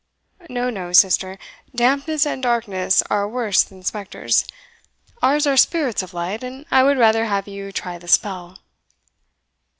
"No, 0.49 0.71
no, 0.71 0.93
sister; 0.93 1.37
dampness 1.75 2.25
and 2.25 2.41
darkness 2.41 3.03
are 3.11 3.29
worse 3.29 3.61
than 3.61 3.83
spectres 3.83 4.45
ours 5.21 5.45
are 5.45 5.55
spirits 5.57 6.01
of 6.01 6.11
light, 6.15 6.43
and 6.43 6.65
I 6.71 6.81
would 6.81 6.97
rather 6.97 7.25
have 7.25 7.47
you 7.47 7.71
try 7.71 7.99
the 7.99 8.07
spell." 8.07 8.57